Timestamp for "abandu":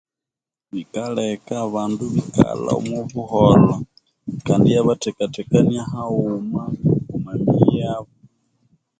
1.67-2.01